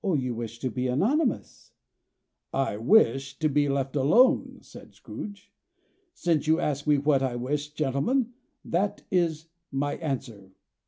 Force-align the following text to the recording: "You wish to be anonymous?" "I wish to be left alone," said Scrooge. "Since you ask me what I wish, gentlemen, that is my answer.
"You 0.03 0.33
wish 0.33 0.57
to 0.61 0.71
be 0.71 0.87
anonymous?" 0.87 1.73
"I 2.51 2.75
wish 2.77 3.37
to 3.37 3.47
be 3.47 3.69
left 3.69 3.95
alone," 3.95 4.57
said 4.63 4.95
Scrooge. 4.95 5.53
"Since 6.15 6.47
you 6.47 6.59
ask 6.59 6.87
me 6.87 6.97
what 6.97 7.21
I 7.21 7.35
wish, 7.35 7.69
gentlemen, 7.73 8.33
that 8.65 9.03
is 9.11 9.49
my 9.71 9.97
answer. 9.97 10.53